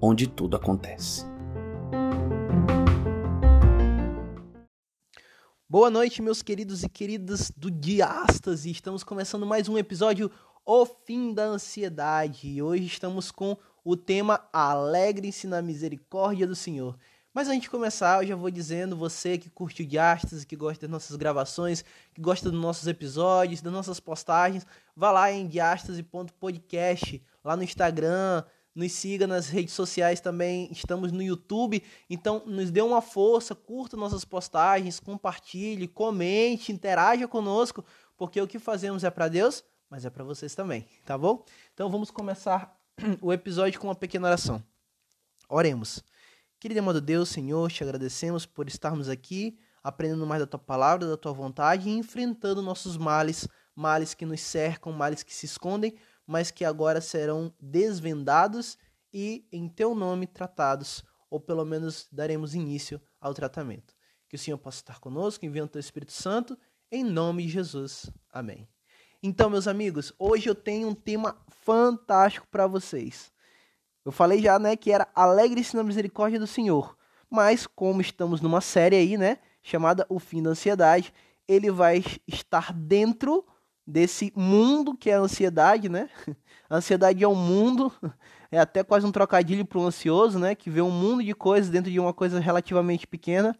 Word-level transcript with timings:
onde 0.00 0.26
tudo 0.26 0.56
acontece. 0.56 1.24
Boa 5.68 5.90
noite, 5.90 6.22
meus 6.22 6.40
queridos 6.40 6.82
e 6.82 6.88
queridas 6.88 7.52
do 7.54 7.70
Diástase. 7.70 8.70
Estamos 8.70 9.04
começando 9.04 9.44
mais 9.44 9.68
um 9.68 9.76
episódio 9.76 10.30
O 10.64 10.86
Fim 10.86 11.34
da 11.34 11.44
Ansiedade. 11.44 12.48
E 12.48 12.62
hoje 12.62 12.86
estamos 12.86 13.30
com 13.30 13.56
o 13.84 13.96
tema 13.96 14.48
Alegre-se 14.52 15.46
na 15.46 15.60
Misericórdia 15.60 16.46
do 16.46 16.54
Senhor. 16.54 16.96
Mas 17.34 17.48
antes 17.48 17.62
de 17.62 17.70
começar, 17.70 18.22
eu 18.22 18.26
já 18.26 18.34
vou 18.34 18.50
dizendo, 18.50 18.96
você 18.96 19.36
que 19.36 19.50
curte 19.50 19.82
o 19.82 19.86
Diástase, 19.86 20.46
que 20.46 20.56
gosta 20.56 20.86
das 20.86 20.90
nossas 20.90 21.16
gravações, 21.16 21.84
que 22.14 22.20
gosta 22.20 22.50
dos 22.50 22.60
nossos 22.60 22.88
episódios, 22.88 23.60
das 23.60 23.72
nossas 23.72 24.00
postagens, 24.00 24.66
vá 24.96 25.12
lá 25.12 25.30
em 25.30 25.46
diástase.podcast, 25.46 27.22
lá 27.44 27.56
no 27.56 27.62
Instagram, 27.62 28.42
nos 28.74 28.92
siga 28.92 29.26
nas 29.26 29.48
redes 29.48 29.74
sociais 29.74 30.20
também, 30.20 30.68
estamos 30.70 31.10
no 31.10 31.22
YouTube, 31.22 31.82
então 32.08 32.42
nos 32.46 32.70
dê 32.70 32.80
uma 32.80 33.02
força, 33.02 33.54
curta 33.54 33.96
nossas 33.96 34.24
postagens, 34.24 35.00
compartilhe, 35.00 35.88
comente, 35.88 36.72
interaja 36.72 37.26
conosco, 37.26 37.84
porque 38.16 38.40
o 38.40 38.46
que 38.46 38.58
fazemos 38.58 39.04
é 39.04 39.10
para 39.10 39.28
Deus, 39.28 39.64
mas 39.90 40.04
é 40.04 40.10
para 40.10 40.24
vocês 40.24 40.54
também, 40.54 40.86
tá 41.04 41.16
bom? 41.16 41.44
Então 41.74 41.90
vamos 41.90 42.10
começar 42.10 42.78
o 43.20 43.32
episódio 43.32 43.80
com 43.80 43.88
uma 43.88 43.94
pequena 43.94 44.28
oração. 44.28 44.62
Oremos. 45.48 46.04
Querido 46.60 46.80
amado 46.80 47.00
Deus, 47.00 47.28
Senhor, 47.28 47.70
te 47.70 47.82
agradecemos 47.82 48.44
por 48.44 48.68
estarmos 48.68 49.08
aqui, 49.08 49.58
aprendendo 49.82 50.26
mais 50.26 50.40
da 50.40 50.46
tua 50.46 50.58
palavra, 50.58 51.06
da 51.06 51.16
tua 51.16 51.32
vontade 51.32 51.88
e 51.88 51.92
enfrentando 51.96 52.60
nossos 52.60 52.96
males, 52.96 53.48
males 53.74 54.12
que 54.12 54.26
nos 54.26 54.40
cercam, 54.40 54.92
males 54.92 55.22
que 55.22 55.32
se 55.32 55.46
escondem, 55.46 55.96
mas 56.28 56.50
que 56.50 56.62
agora 56.62 57.00
serão 57.00 57.50
desvendados 57.58 58.76
e 59.10 59.48
em 59.50 59.66
teu 59.66 59.94
nome 59.94 60.26
tratados, 60.26 61.02
ou 61.30 61.40
pelo 61.40 61.64
menos 61.64 62.06
daremos 62.12 62.54
início 62.54 63.00
ao 63.18 63.32
tratamento. 63.32 63.94
Que 64.28 64.36
o 64.36 64.38
Senhor 64.38 64.58
possa 64.58 64.80
estar 64.80 65.00
conosco, 65.00 65.46
enviando 65.46 65.68
o 65.68 65.72
teu 65.72 65.80
Espírito 65.80 66.12
Santo, 66.12 66.56
em 66.92 67.02
nome 67.02 67.46
de 67.46 67.48
Jesus. 67.48 68.10
Amém. 68.30 68.68
Então, 69.22 69.48
meus 69.48 69.66
amigos, 69.66 70.12
hoje 70.18 70.50
eu 70.50 70.54
tenho 70.54 70.88
um 70.88 70.94
tema 70.94 71.34
fantástico 71.62 72.46
para 72.50 72.66
vocês. 72.66 73.32
Eu 74.04 74.12
falei 74.12 74.42
já, 74.42 74.58
né, 74.58 74.76
que 74.76 74.92
era 74.92 75.08
alegre-se 75.14 75.74
na 75.74 75.82
misericórdia 75.82 76.38
do 76.38 76.46
Senhor. 76.46 76.94
Mas 77.30 77.66
como 77.66 78.02
estamos 78.02 78.42
numa 78.42 78.60
série 78.60 78.96
aí, 78.96 79.16
né, 79.16 79.38
chamada 79.62 80.04
O 80.10 80.18
Fim 80.18 80.42
da 80.42 80.50
Ansiedade, 80.50 81.12
ele 81.48 81.70
vai 81.70 82.04
estar 82.26 82.70
dentro 82.74 83.46
desse 83.88 84.30
mundo 84.36 84.94
que 84.94 85.08
é 85.08 85.14
a 85.14 85.20
ansiedade, 85.20 85.88
né? 85.88 86.10
A 86.68 86.76
ansiedade 86.76 87.24
é 87.24 87.26
um 87.26 87.34
mundo, 87.34 87.90
é 88.52 88.58
até 88.58 88.84
quase 88.84 89.06
um 89.06 89.10
trocadilho 89.10 89.64
para 89.64 89.78
o 89.78 89.86
ansioso, 89.86 90.38
né? 90.38 90.54
Que 90.54 90.68
vê 90.68 90.82
um 90.82 90.90
mundo 90.90 91.24
de 91.24 91.34
coisas 91.34 91.70
dentro 91.70 91.90
de 91.90 91.98
uma 91.98 92.12
coisa 92.12 92.38
relativamente 92.38 93.06
pequena. 93.06 93.58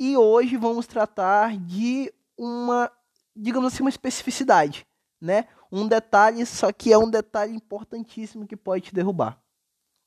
E 0.00 0.16
hoje 0.16 0.56
vamos 0.56 0.88
tratar 0.88 1.56
de 1.56 2.12
uma, 2.36 2.90
digamos 3.36 3.72
assim, 3.72 3.84
uma 3.84 3.88
especificidade, 3.88 4.84
né? 5.20 5.46
Um 5.70 5.86
detalhe, 5.86 6.44
só 6.44 6.72
que 6.72 6.92
é 6.92 6.98
um 6.98 7.08
detalhe 7.08 7.54
importantíssimo 7.54 8.48
que 8.48 8.56
pode 8.56 8.86
te 8.86 8.94
derrubar, 8.94 9.40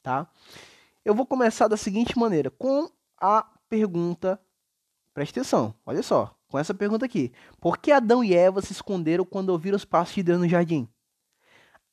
tá? 0.01 0.27
Eu 1.05 1.15
vou 1.15 1.25
começar 1.25 1.69
da 1.69 1.77
seguinte 1.77 2.19
maneira, 2.19 2.51
com 2.51 2.89
a 3.17 3.47
pergunta, 3.69 4.37
preste 5.13 5.39
atenção, 5.39 5.73
olha 5.85 6.03
só 6.03 6.35
com 6.53 6.59
essa 6.59 6.71
pergunta 6.71 7.03
aqui: 7.03 7.31
Por 7.59 7.79
que 7.79 7.91
Adão 7.91 8.23
e 8.23 8.35
Eva 8.35 8.61
se 8.61 8.73
esconderam 8.73 9.25
quando 9.25 9.49
ouviram 9.49 9.75
os 9.75 9.85
passos 9.85 10.13
de 10.13 10.21
Deus 10.21 10.39
no 10.39 10.47
jardim? 10.47 10.87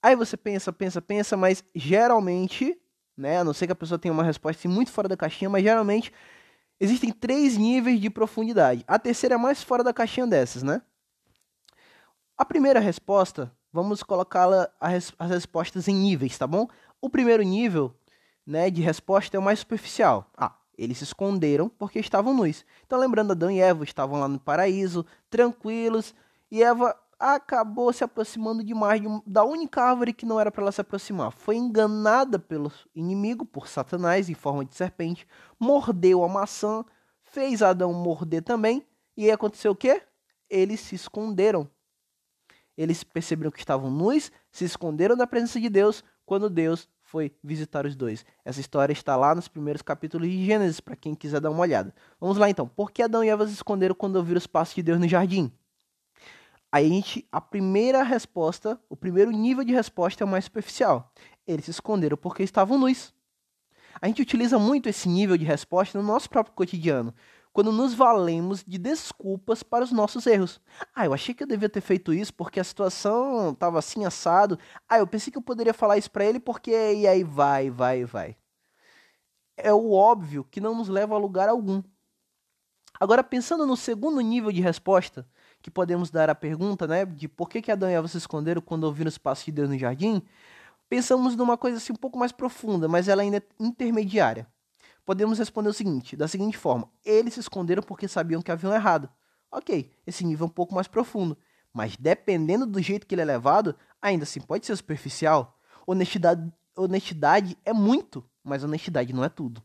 Aí 0.02 0.14
você 0.14 0.36
pensa, 0.36 0.70
pensa, 0.70 1.00
pensa, 1.00 1.34
mas 1.34 1.64
geralmente, 1.74 2.78
né, 3.16 3.38
a 3.38 3.44
não 3.44 3.54
ser 3.54 3.64
que 3.64 3.72
a 3.72 3.76
pessoa 3.76 3.98
tenha 3.98 4.12
uma 4.12 4.22
resposta 4.22 4.60
assim, 4.60 4.68
muito 4.68 4.92
fora 4.92 5.08
da 5.08 5.16
caixinha, 5.16 5.48
mas 5.48 5.62
geralmente 5.62 6.12
existem 6.78 7.10
três 7.10 7.56
níveis 7.56 7.98
de 7.98 8.10
profundidade. 8.10 8.84
A 8.86 8.98
terceira 8.98 9.36
é 9.36 9.38
mais 9.38 9.62
fora 9.62 9.82
da 9.82 9.94
caixinha 9.94 10.26
dessas, 10.26 10.62
né? 10.62 10.82
A 12.36 12.44
primeira 12.44 12.80
resposta, 12.80 13.50
vamos 13.72 14.02
colocá-la 14.02 14.68
as 14.78 15.14
respostas 15.30 15.88
em 15.88 15.94
níveis, 15.94 16.36
tá 16.36 16.46
bom? 16.46 16.68
O 17.00 17.08
primeiro 17.08 17.42
nível, 17.42 17.96
né, 18.46 18.68
de 18.68 18.82
resposta 18.82 19.38
é 19.38 19.40
o 19.40 19.42
mais 19.42 19.60
superficial. 19.60 20.30
Ah, 20.36 20.54
eles 20.80 20.96
se 20.96 21.04
esconderam 21.04 21.68
porque 21.68 21.98
estavam 21.98 22.32
nus. 22.32 22.64
Então, 22.86 22.98
lembrando, 22.98 23.32
Adão 23.32 23.50
e 23.50 23.60
Eva 23.60 23.84
estavam 23.84 24.18
lá 24.18 24.26
no 24.26 24.40
paraíso, 24.40 25.04
tranquilos, 25.28 26.14
e 26.50 26.62
Eva 26.62 26.96
acabou 27.18 27.92
se 27.92 28.02
aproximando 28.02 28.64
demais 28.64 28.98
de, 28.98 29.06
da 29.26 29.44
única 29.44 29.82
árvore 29.82 30.14
que 30.14 30.24
não 30.24 30.40
era 30.40 30.50
para 30.50 30.62
ela 30.62 30.72
se 30.72 30.80
aproximar. 30.80 31.32
Foi 31.32 31.54
enganada 31.54 32.38
pelo 32.38 32.72
inimigo, 32.94 33.44
por 33.44 33.68
Satanás, 33.68 34.30
em 34.30 34.34
forma 34.34 34.64
de 34.64 34.74
serpente, 34.74 35.28
mordeu 35.58 36.24
a 36.24 36.28
maçã, 36.28 36.82
fez 37.22 37.60
Adão 37.60 37.92
morder 37.92 38.42
também, 38.42 38.82
e 39.14 39.30
aconteceu 39.30 39.72
o 39.72 39.76
quê? 39.76 40.02
Eles 40.48 40.80
se 40.80 40.94
esconderam. 40.94 41.68
Eles 42.74 43.04
perceberam 43.04 43.50
que 43.50 43.58
estavam 43.58 43.90
nus, 43.90 44.32
se 44.50 44.64
esconderam 44.64 45.14
da 45.14 45.26
presença 45.26 45.60
de 45.60 45.68
Deus, 45.68 46.02
quando 46.24 46.48
Deus 46.48 46.88
foi 47.10 47.32
visitar 47.42 47.84
os 47.86 47.96
dois. 47.96 48.24
Essa 48.44 48.60
história 48.60 48.92
está 48.92 49.16
lá 49.16 49.34
nos 49.34 49.48
primeiros 49.48 49.82
capítulos 49.82 50.28
de 50.28 50.44
Gênesis, 50.46 50.78
para 50.78 50.94
quem 50.94 51.12
quiser 51.12 51.40
dar 51.40 51.50
uma 51.50 51.60
olhada. 51.60 51.92
Vamos 52.20 52.38
lá 52.38 52.48
então. 52.48 52.68
Por 52.68 52.92
que 52.92 53.02
Adão 53.02 53.24
e 53.24 53.28
Eva 53.28 53.48
se 53.48 53.52
esconderam 53.52 53.96
quando 53.96 54.14
ouviram 54.14 54.38
os 54.38 54.46
passos 54.46 54.76
de 54.76 54.82
Deus 54.82 55.00
no 55.00 55.08
jardim? 55.08 55.52
Aí 56.70 56.86
a 56.86 56.88
gente, 56.88 57.26
a 57.32 57.40
primeira 57.40 58.04
resposta, 58.04 58.80
o 58.88 58.96
primeiro 58.96 59.32
nível 59.32 59.64
de 59.64 59.72
resposta 59.72 60.22
é 60.22 60.24
o 60.24 60.28
mais 60.28 60.44
superficial. 60.44 61.12
Eles 61.44 61.64
se 61.64 61.72
esconderam 61.72 62.16
porque 62.16 62.44
estavam 62.44 62.78
nus. 62.78 63.12
A 64.00 64.06
gente 64.06 64.22
utiliza 64.22 64.56
muito 64.56 64.88
esse 64.88 65.08
nível 65.08 65.36
de 65.36 65.44
resposta 65.44 66.00
no 66.00 66.06
nosso 66.06 66.30
próprio 66.30 66.54
cotidiano 66.54 67.12
quando 67.60 67.72
nos 67.72 67.92
valemos 67.92 68.64
de 68.66 68.78
desculpas 68.78 69.62
para 69.62 69.84
os 69.84 69.92
nossos 69.92 70.26
erros. 70.26 70.58
Ah, 70.94 71.04
eu 71.04 71.12
achei 71.12 71.34
que 71.34 71.42
eu 71.42 71.46
devia 71.46 71.68
ter 71.68 71.82
feito 71.82 72.10
isso 72.10 72.32
porque 72.32 72.58
a 72.58 72.64
situação 72.64 73.50
estava 73.50 73.78
assim 73.78 74.06
assado. 74.06 74.58
Ah, 74.88 74.98
eu 74.98 75.06
pensei 75.06 75.30
que 75.30 75.36
eu 75.36 75.42
poderia 75.42 75.74
falar 75.74 75.98
isso 75.98 76.10
para 76.10 76.24
ele 76.24 76.40
porque 76.40 76.70
e 76.70 77.06
aí 77.06 77.22
vai, 77.22 77.68
vai, 77.68 78.06
vai. 78.06 78.34
É 79.58 79.74
o 79.74 79.92
óbvio 79.92 80.42
que 80.42 80.58
não 80.58 80.74
nos 80.74 80.88
leva 80.88 81.14
a 81.14 81.18
lugar 81.18 81.50
algum. 81.50 81.82
Agora, 82.98 83.22
pensando 83.22 83.66
no 83.66 83.76
segundo 83.76 84.22
nível 84.22 84.50
de 84.50 84.62
resposta 84.62 85.28
que 85.60 85.70
podemos 85.70 86.10
dar 86.10 86.30
à 86.30 86.34
pergunta, 86.34 86.86
né, 86.86 87.04
de 87.04 87.28
por 87.28 87.46
que, 87.46 87.60
que 87.60 87.70
Adão 87.70 87.90
e 87.90 87.92
Eva 87.92 88.08
se 88.08 88.16
esconderam 88.16 88.62
quando 88.62 88.84
ouviram 88.84 89.10
os 89.10 89.18
passos 89.18 89.44
de 89.44 89.52
Deus 89.52 89.68
no 89.68 89.78
jardim, 89.78 90.22
pensamos 90.88 91.36
numa 91.36 91.58
coisa 91.58 91.76
assim 91.76 91.92
um 91.92 91.96
pouco 91.96 92.18
mais 92.18 92.32
profunda, 92.32 92.88
mas 92.88 93.06
ela 93.06 93.20
ainda 93.20 93.36
é 93.36 93.42
intermediária 93.58 94.48
podemos 95.04 95.38
responder 95.38 95.68
o 95.68 95.74
seguinte, 95.74 96.16
da 96.16 96.28
seguinte 96.28 96.56
forma: 96.56 96.90
eles 97.04 97.34
se 97.34 97.40
esconderam 97.40 97.82
porque 97.82 98.08
sabiam 98.08 98.42
que 98.42 98.52
haviam 98.52 98.72
errado. 98.72 99.08
Ok, 99.50 99.92
esse 100.06 100.24
nível 100.24 100.46
é 100.46 100.48
um 100.48 100.52
pouco 100.52 100.74
mais 100.74 100.86
profundo, 100.86 101.36
mas 101.72 101.96
dependendo 101.96 102.66
do 102.66 102.80
jeito 102.80 103.06
que 103.06 103.14
ele 103.14 103.22
é 103.22 103.24
levado, 103.24 103.74
ainda 104.00 104.22
assim 104.24 104.40
pode 104.40 104.66
ser 104.66 104.76
superficial. 104.76 105.58
Honestidade, 105.86 106.52
honestidade 106.76 107.58
é 107.64 107.72
muito, 107.72 108.24
mas 108.44 108.62
honestidade 108.62 109.12
não 109.12 109.24
é 109.24 109.28
tudo. 109.28 109.62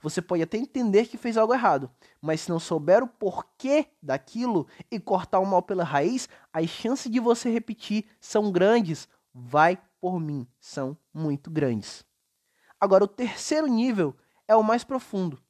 Você 0.00 0.20
pode 0.20 0.42
até 0.42 0.58
entender 0.58 1.06
que 1.06 1.16
fez 1.16 1.36
algo 1.36 1.54
errado, 1.54 1.90
mas 2.20 2.42
se 2.42 2.50
não 2.50 2.58
souber 2.58 3.02
o 3.02 3.08
porquê 3.08 3.86
daquilo 4.02 4.66
e 4.90 4.98
cortar 4.98 5.40
o 5.40 5.46
mal 5.46 5.62
pela 5.62 5.84
raiz, 5.84 6.28
as 6.52 6.68
chances 6.68 7.10
de 7.10 7.20
você 7.20 7.50
repetir 7.50 8.04
são 8.20 8.50
grandes. 8.50 9.08
Vai 9.34 9.80
por 10.00 10.20
mim, 10.20 10.46
são 10.60 10.96
muito 11.14 11.50
grandes. 11.50 12.04
Agora, 12.80 13.04
o 13.04 13.08
terceiro 13.08 13.66
nível 13.66 14.16
é 14.48 14.54
o 14.56 14.62
mais 14.62 14.84
profundo. 14.84 15.42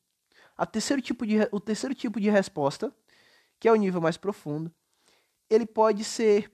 A 0.57 0.67
terceiro 0.67 1.03
tipo 1.03 1.27
de, 1.27 1.37
o 1.51 1.61
terceiro 1.61 1.95
tipo 1.95 2.21
de 2.21 2.31
resposta, 2.31 2.95
que 3.59 3.69
é 3.69 3.73
o 3.73 3.77
nível 3.77 4.01
mais 4.01 4.17
profundo, 4.17 4.73
ele 5.49 5.67
pode 5.67 6.05
ser 6.05 6.53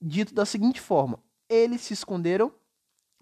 dito 0.00 0.34
da 0.34 0.44
seguinte 0.44 0.80
forma: 0.80 1.22
eles 1.48 1.80
se 1.82 1.94
esconderam 1.94 2.52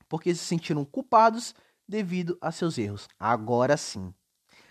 porque 0.09 0.35
se 0.35 0.45
sentiram 0.45 0.85
culpados 0.85 1.55
devido 1.87 2.37
a 2.41 2.51
seus 2.51 2.79
erros. 2.79 3.09
Agora 3.19 3.77
sim. 3.77 4.13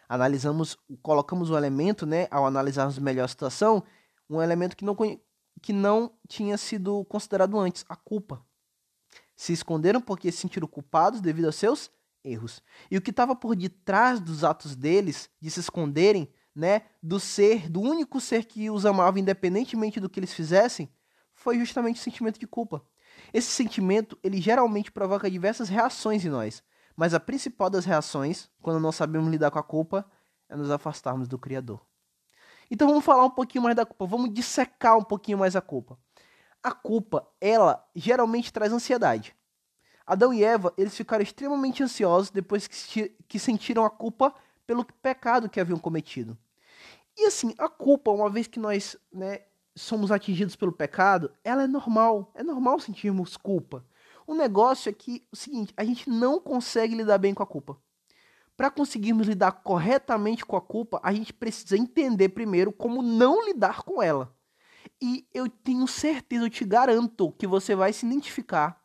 Analisamos, 0.08 0.78
colocamos 1.04 1.50
um 1.50 1.58
elemento, 1.58 2.06
né, 2.06 2.28
ao 2.32 2.46
analisarmos 2.46 2.98
melhor 2.98 3.26
a 3.26 3.28
situação, 3.28 3.84
um 4.30 4.42
elemento 4.42 4.76
que 4.76 4.84
não, 4.84 4.96
que 5.62 5.72
não 5.72 6.12
tinha 6.28 6.58
sido 6.58 7.06
considerado 7.06 7.60
antes, 7.60 7.86
a 7.88 7.96
culpa. 7.96 8.44
Se 9.36 9.54
esconderam 9.54 10.02
porque 10.02 10.32
se 10.32 10.40
sentiram 10.40 10.68
culpados 10.68 11.22
devido 11.22 11.46
aos 11.46 11.56
seus 11.56 11.92
erros. 12.24 12.62
E 12.90 12.98
o 12.98 13.02
que 13.02 13.12
estava 13.12 13.36
por 13.36 13.56
detrás 13.56 14.20
dos 14.20 14.44
atos 14.44 14.76
deles, 14.76 15.30
de 15.42 15.50
se 15.50 15.60
esconderem, 15.60 16.32
né, 16.56 16.84
do 17.02 17.20
ser, 17.20 17.70
do 17.70 17.82
único 17.82 18.20
ser 18.20 18.46
que 18.46 18.70
os 18.70 18.86
amava 18.86 19.20
independentemente 19.20 20.00
do 20.00 20.10
que 20.10 20.20
eles 20.20 20.34
fizessem, 20.34 20.90
foi 21.34 21.58
justamente 21.58 22.00
o 22.00 22.04
sentimento 22.04 22.40
de 22.40 22.48
culpa. 22.48 22.84
Esse 23.34 23.50
sentimento, 23.50 24.18
ele 24.22 24.42
geralmente 24.42 24.92
provoca 24.92 25.30
diversas 25.30 25.70
reações 25.70 26.26
em 26.26 26.30
nós, 26.30 26.64
mas 26.96 27.14
a 27.14 27.20
principal 27.20 27.70
das 27.70 27.86
reações, 27.86 28.50
quando 28.62 28.80
não 28.80 28.92
sabemos 28.92 29.30
lidar 29.30 29.52
com 29.52 29.60
a 29.60 29.64
culpa, 29.64 30.06
é 30.50 30.56
nos 30.56 30.70
afastarmos 30.70 31.28
do 31.28 31.38
Criador. 31.38 31.82
Então 32.70 32.88
vamos 32.88 33.06
falar 33.06 33.24
um 33.24 33.30
pouquinho 33.30 33.64
mais 33.64 33.76
da 33.76 33.86
culpa, 33.86 34.06
vamos 34.06 34.34
dissecar 34.34 34.98
um 34.98 35.04
pouquinho 35.04 35.38
mais 35.38 35.56
a 35.56 35.62
culpa. 35.62 35.98
A 36.62 36.72
culpa, 36.72 37.28
ela 37.40 37.88
geralmente 37.96 38.52
traz 38.52 38.74
ansiedade. 38.74 39.36
Adão 40.10 40.34
e 40.34 40.44
Eva, 40.44 40.74
eles 40.76 40.98
ficaram 40.98 41.22
extremamente 41.22 41.84
ansiosos 41.84 42.32
depois 42.32 42.66
que, 42.66 43.10
que 43.28 43.38
sentiram 43.38 43.86
a 43.86 43.92
culpa 43.92 44.34
pelo 44.66 44.84
pecado 44.84 45.48
que 45.48 45.60
haviam 45.60 45.78
cometido. 45.78 46.36
E 47.16 47.28
assim, 47.28 47.54
a 47.60 47.70
culpa, 47.70 48.10
uma 48.10 48.28
vez 48.28 48.48
que 48.48 48.60
nós 48.60 48.98
né, 49.14 49.42
somos 49.76 50.12
atingidos 50.12 50.56
pelo 50.56 50.72
pecado, 50.72 51.32
ela 51.44 51.62
é 51.62 51.68
normal. 51.68 52.32
É 52.34 52.42
normal 52.42 52.80
sentirmos 52.80 53.38
culpa. 53.38 53.86
O 54.26 54.34
negócio 54.34 54.90
é 54.90 54.94
que, 54.94 55.24
o 55.32 55.36
seguinte, 55.36 55.76
a 55.78 55.84
gente 55.84 56.10
não 56.10 56.40
consegue 56.40 56.96
lidar 56.96 57.20
bem 57.20 57.36
com 57.36 57.44
a 57.44 57.48
culpa. 57.48 57.78
Para 58.58 58.72
conseguirmos 58.72 59.28
lidar 59.28 59.52
corretamente 59.52 60.44
com 60.44 60.58
a 60.58 60.62
culpa, 60.62 61.00
a 61.04 61.14
gente 61.14 61.32
precisa 61.32 61.78
entender 61.78 62.30
primeiro 62.30 62.72
como 62.72 63.04
não 63.04 63.46
lidar 63.46 63.84
com 63.84 64.02
ela. 64.02 64.36
E 65.00 65.28
eu 65.32 65.48
tenho 65.48 65.86
certeza, 65.88 66.46
eu 66.46 66.50
te 66.50 66.66
garanto 66.66 67.32
que 67.34 67.46
você 67.46 67.76
vai 67.76 67.94
se 67.94 68.08
identificar 68.08 68.79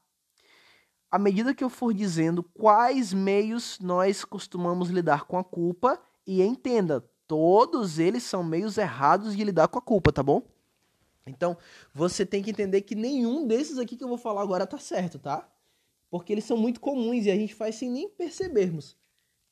à 1.15 1.19
medida 1.19 1.55
que 1.55 1.63
eu 1.63 1.71
for 1.71 1.95
dizendo 1.95 2.43
quais 2.43 3.13
meios 3.13 3.79
nós 3.79 4.25
costumamos 4.25 4.91
lidar 4.91 5.27
com 5.27 5.39
a 5.39 5.45
culpa 5.45 5.97
e 6.27 6.43
entenda, 6.43 7.09
todos 7.25 8.01
eles 8.01 8.25
são 8.25 8.43
meios 8.43 8.77
errados 8.79 9.37
de 9.37 9.45
lidar 9.45 9.69
com 9.69 9.79
a 9.79 9.81
culpa, 9.81 10.13
tá 10.13 10.25
bom? 10.25 10.43
Então, 11.25 11.57
você 11.95 12.27
tem 12.27 12.43
que 12.43 12.51
entender 12.51 12.83
que 12.83 12.97
nenhum 12.97 13.47
desses 13.47 13.79
aqui 13.79 13.97
que 13.97 14.03
eu 14.03 14.09
vou 14.09 14.19
falar 14.19 14.43
agora 14.43 14.67
tá 14.67 14.77
certo, 14.77 15.21
tá? 15.21 15.49
Porque 16.11 16.33
eles 16.33 16.43
são 16.43 16.57
muito 16.57 16.81
comuns 16.81 17.27
e 17.27 17.31
a 17.31 17.37
gente 17.37 17.55
faz 17.55 17.77
sem 17.77 17.89
nem 17.89 18.09
percebermos. 18.09 18.97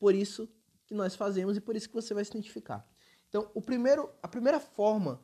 Por 0.00 0.16
isso 0.16 0.48
que 0.84 0.94
nós 0.94 1.14
fazemos 1.14 1.56
e 1.56 1.60
por 1.60 1.76
isso 1.76 1.88
que 1.88 1.94
você 1.94 2.12
vai 2.12 2.24
se 2.24 2.32
identificar. 2.32 2.84
Então, 3.28 3.48
o 3.54 3.62
primeiro, 3.62 4.10
a 4.20 4.26
primeira 4.26 4.58
forma 4.58 5.22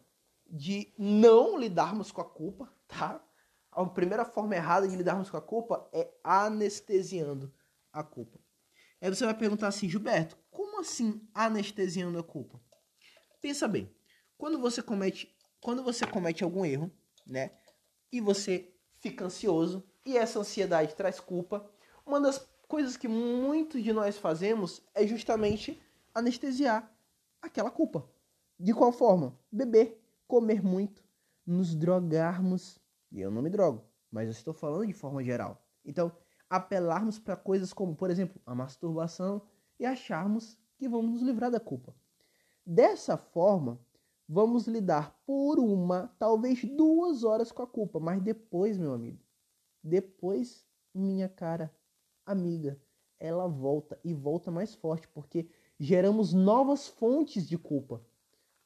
de 0.48 0.94
não 0.96 1.58
lidarmos 1.58 2.12
com 2.12 2.20
a 2.20 2.24
culpa, 2.24 2.72
tá? 2.86 3.20
A 3.78 3.86
primeira 3.86 4.24
forma 4.24 4.56
errada 4.56 4.88
de 4.88 4.96
lidarmos 4.96 5.30
com 5.30 5.36
a 5.36 5.40
culpa 5.40 5.88
é 5.92 6.10
anestesiando 6.24 7.54
a 7.92 8.02
culpa. 8.02 8.40
Aí 9.00 9.08
você 9.08 9.24
vai 9.24 9.34
perguntar 9.34 9.68
assim, 9.68 9.88
Gilberto, 9.88 10.36
como 10.50 10.80
assim 10.80 11.24
anestesiando 11.32 12.18
a 12.18 12.24
culpa? 12.24 12.60
Pensa 13.40 13.68
bem, 13.68 13.88
quando 14.36 14.58
você 14.58 14.82
comete 14.82 15.32
quando 15.60 15.84
você 15.84 16.04
comete 16.04 16.42
algum 16.42 16.64
erro, 16.64 16.90
né? 17.24 17.52
E 18.10 18.20
você 18.20 18.74
fica 18.98 19.24
ansioso 19.24 19.84
e 20.04 20.16
essa 20.16 20.40
ansiedade 20.40 20.96
traz 20.96 21.20
culpa, 21.20 21.70
uma 22.04 22.20
das 22.20 22.38
coisas 22.66 22.96
que 22.96 23.06
muitos 23.06 23.80
de 23.80 23.92
nós 23.92 24.18
fazemos 24.18 24.82
é 24.92 25.06
justamente 25.06 25.80
anestesiar 26.12 26.92
aquela 27.40 27.70
culpa. 27.70 28.10
De 28.58 28.74
qual 28.74 28.90
forma? 28.90 29.38
Beber, 29.52 30.00
comer 30.26 30.64
muito, 30.64 31.04
nos 31.46 31.76
drogarmos. 31.76 32.80
E 33.10 33.20
eu 33.20 33.30
não 33.30 33.42
me 33.42 33.50
drogo, 33.50 33.84
mas 34.10 34.26
eu 34.26 34.32
estou 34.32 34.54
falando 34.54 34.86
de 34.86 34.92
forma 34.92 35.22
geral. 35.22 35.64
Então, 35.84 36.12
apelarmos 36.48 37.18
para 37.18 37.36
coisas 37.36 37.72
como, 37.72 37.94
por 37.94 38.10
exemplo, 38.10 38.40
a 38.44 38.54
masturbação 38.54 39.42
e 39.78 39.86
acharmos 39.86 40.58
que 40.76 40.88
vamos 40.88 41.12
nos 41.12 41.22
livrar 41.22 41.50
da 41.50 41.60
culpa. 41.60 41.94
Dessa 42.64 43.16
forma, 43.16 43.80
vamos 44.28 44.66
lidar 44.66 45.18
por 45.24 45.58
uma, 45.58 46.14
talvez 46.18 46.64
duas 46.64 47.24
horas 47.24 47.50
com 47.50 47.62
a 47.62 47.66
culpa, 47.66 47.98
mas 47.98 48.22
depois, 48.22 48.76
meu 48.76 48.92
amigo, 48.92 49.18
depois, 49.82 50.66
minha 50.94 51.28
cara 51.28 51.74
amiga, 52.26 52.80
ela 53.18 53.48
volta 53.48 53.98
e 54.04 54.12
volta 54.12 54.50
mais 54.50 54.74
forte, 54.74 55.08
porque 55.08 55.48
geramos 55.78 56.32
novas 56.32 56.86
fontes 56.86 57.48
de 57.48 57.56
culpa, 57.56 58.04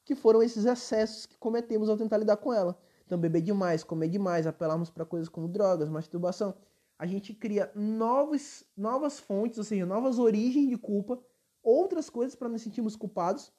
que 0.03 0.15
foram 0.15 0.43
esses 0.43 0.65
excessos 0.65 1.25
que 1.25 1.37
cometemos 1.37 1.89
ao 1.89 1.97
tentar 1.97 2.17
lidar 2.17 2.37
com 2.37 2.53
ela. 2.53 2.77
Então, 3.05 3.17
beber 3.17 3.41
demais, 3.41 3.83
comer 3.83 4.07
demais, 4.07 4.47
apelarmos 4.47 4.89
para 4.89 5.05
coisas 5.05 5.29
como 5.29 5.47
drogas, 5.47 5.89
masturbação. 5.89 6.55
A 6.97 7.05
gente 7.05 7.33
cria 7.33 7.71
novos, 7.75 8.63
novas 8.77 9.19
fontes, 9.19 9.57
ou 9.57 9.63
seja, 9.63 9.85
novas 9.85 10.19
origens 10.19 10.69
de 10.69 10.77
culpa, 10.77 11.21
outras 11.61 12.09
coisas 12.09 12.35
para 12.35 12.49
nos 12.49 12.61
sentirmos 12.61 12.95
culpados. 12.95 13.51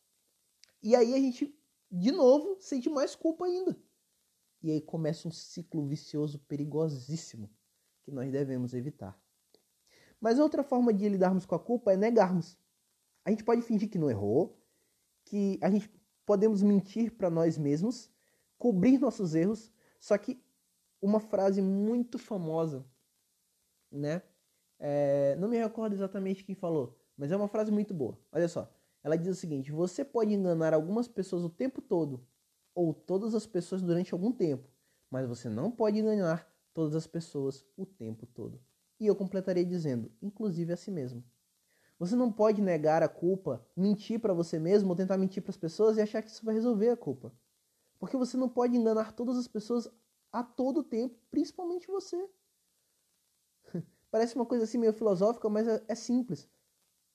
E 0.82 0.94
aí 0.96 1.14
a 1.14 1.18
gente 1.18 1.54
de 1.96 2.10
novo, 2.10 2.56
sente 2.60 2.90
mais 2.90 3.14
culpa 3.14 3.44
ainda. 3.44 3.78
E 4.60 4.70
aí 4.70 4.80
começa 4.80 5.28
um 5.28 5.30
ciclo 5.30 5.86
vicioso 5.86 6.40
perigosíssimo 6.40 7.48
que 8.02 8.10
nós 8.10 8.32
devemos 8.32 8.74
evitar. 8.74 9.16
Mas 10.20 10.40
outra 10.40 10.64
forma 10.64 10.92
de 10.92 11.08
lidarmos 11.08 11.46
com 11.46 11.54
a 11.54 11.58
culpa 11.58 11.92
é 11.92 11.96
negarmos. 11.96 12.58
A 13.24 13.30
gente 13.30 13.44
pode 13.44 13.62
fingir 13.62 13.88
que 13.88 13.98
não 13.98 14.10
errou, 14.10 14.60
que 15.24 15.58
a 15.62 15.70
gente 15.70 15.88
podemos 16.26 16.62
mentir 16.62 17.12
para 17.12 17.30
nós 17.30 17.56
mesmos, 17.56 18.10
cobrir 18.64 18.98
nossos 18.98 19.34
erros, 19.34 19.70
só 20.00 20.16
que 20.16 20.42
uma 21.02 21.20
frase 21.20 21.60
muito 21.60 22.18
famosa, 22.18 22.82
né? 23.92 24.22
É, 24.78 25.36
não 25.36 25.48
me 25.48 25.58
recordo 25.58 25.92
exatamente 25.92 26.42
quem 26.42 26.54
falou, 26.54 26.98
mas 27.14 27.30
é 27.30 27.36
uma 27.36 27.46
frase 27.46 27.70
muito 27.70 27.92
boa. 27.92 28.18
Olha 28.32 28.48
só. 28.48 28.74
Ela 29.02 29.16
diz 29.16 29.28
o 29.28 29.34
seguinte: 29.34 29.70
você 29.70 30.02
pode 30.02 30.32
enganar 30.32 30.72
algumas 30.72 31.06
pessoas 31.06 31.44
o 31.44 31.50
tempo 31.50 31.82
todo, 31.82 32.26
ou 32.74 32.94
todas 32.94 33.34
as 33.34 33.46
pessoas 33.46 33.82
durante 33.82 34.14
algum 34.14 34.32
tempo, 34.32 34.66
mas 35.10 35.28
você 35.28 35.50
não 35.50 35.70
pode 35.70 35.98
enganar 35.98 36.50
todas 36.72 36.96
as 36.96 37.06
pessoas 37.06 37.66
o 37.76 37.84
tempo 37.84 38.24
todo. 38.24 38.58
E 38.98 39.06
eu 39.06 39.14
completaria 39.14 39.62
dizendo, 39.62 40.10
inclusive 40.22 40.72
a 40.72 40.76
si 40.78 40.90
mesmo. 40.90 41.22
Você 41.98 42.16
não 42.16 42.32
pode 42.32 42.62
negar 42.62 43.02
a 43.02 43.10
culpa, 43.10 43.62
mentir 43.76 44.20
para 44.20 44.32
você 44.32 44.58
mesmo 44.58 44.88
ou 44.88 44.96
tentar 44.96 45.18
mentir 45.18 45.42
para 45.42 45.50
as 45.50 45.58
pessoas 45.58 45.98
e 45.98 46.00
achar 46.00 46.22
que 46.22 46.30
isso 46.30 46.46
vai 46.46 46.54
resolver 46.54 46.88
a 46.88 46.96
culpa. 46.96 47.30
Porque 47.98 48.16
você 48.16 48.36
não 48.36 48.48
pode 48.48 48.76
enganar 48.76 49.12
todas 49.12 49.36
as 49.36 49.48
pessoas 49.48 49.88
a 50.32 50.42
todo 50.42 50.82
tempo, 50.82 51.18
principalmente 51.30 51.86
você. 51.86 52.28
Parece 54.10 54.34
uma 54.34 54.46
coisa 54.46 54.64
assim 54.64 54.78
meio 54.78 54.92
filosófica, 54.92 55.48
mas 55.48 55.66
é, 55.66 55.82
é 55.88 55.94
simples. 55.94 56.48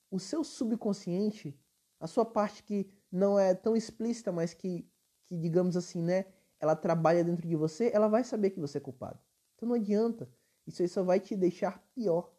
O 0.10 0.20
seu 0.20 0.44
subconsciente 0.44 1.58
a 2.00 2.08
sua 2.08 2.26
parte 2.26 2.64
que 2.64 2.90
não 3.12 3.38
é 3.38 3.54
tão 3.54 3.76
explícita, 3.76 4.32
mas 4.32 4.54
que, 4.54 4.88
que 5.26 5.36
digamos 5.36 5.76
assim, 5.76 6.02
né, 6.02 6.26
ela 6.60 6.76
trabalha 6.76 7.24
dentro 7.24 7.48
de 7.48 7.56
você, 7.56 7.92
ela 7.94 8.08
vai 8.08 8.24
saber 8.24 8.52
que 8.52 8.60
você 8.60 8.78
é 8.78 8.82
culpado. 8.82 9.20
Então 9.56 9.68
não 9.68 9.76
adianta. 9.76 10.30
Isso 10.66 10.82
aí 10.82 10.88
só 10.88 11.04
vai 11.04 11.20
te 11.20 11.36
deixar 11.36 11.84
pior. 11.94 12.32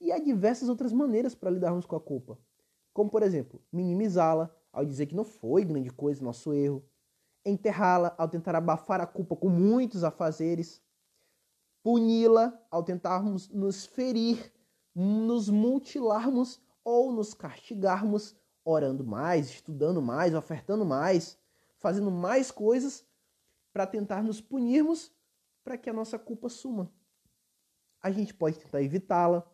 E 0.00 0.12
há 0.12 0.18
diversas 0.18 0.68
outras 0.68 0.92
maneiras 0.92 1.34
para 1.34 1.50
lidarmos 1.50 1.86
com 1.86 1.96
a 1.96 2.00
culpa. 2.00 2.38
Como, 2.92 3.08
por 3.08 3.22
exemplo, 3.22 3.62
minimizá-la 3.72 4.54
ao 4.72 4.84
dizer 4.84 5.06
que 5.06 5.14
não 5.14 5.24
foi 5.24 5.64
grande 5.64 5.90
coisa 5.90 6.24
nosso 6.24 6.52
erro, 6.52 6.84
enterrá-la 7.44 8.14
ao 8.16 8.28
tentar 8.28 8.54
abafar 8.54 9.00
a 9.00 9.06
culpa 9.06 9.34
com 9.36 9.48
muitos 9.48 10.04
afazeres, 10.04 10.80
puni-la 11.82 12.58
ao 12.70 12.82
tentarmos 12.82 13.48
nos 13.48 13.84
ferir, 13.84 14.52
nos 14.94 15.48
mutilarmos 15.48 16.60
ou 16.84 17.12
nos 17.12 17.34
castigarmos 17.34 18.36
orando 18.64 19.04
mais, 19.04 19.48
estudando 19.48 20.00
mais, 20.00 20.34
ofertando 20.34 20.84
mais, 20.84 21.38
fazendo 21.78 22.10
mais 22.10 22.50
coisas 22.50 23.04
para 23.72 23.86
tentar 23.86 24.22
nos 24.22 24.40
punirmos 24.40 25.12
para 25.64 25.76
que 25.76 25.90
a 25.90 25.92
nossa 25.92 26.18
culpa 26.18 26.48
suma. 26.48 26.90
A 28.00 28.10
gente 28.10 28.34
pode 28.34 28.58
tentar 28.58 28.82
evitá-la. 28.82 29.48